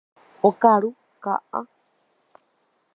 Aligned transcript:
Okaru 0.47 0.89
ka'a. 1.23 1.59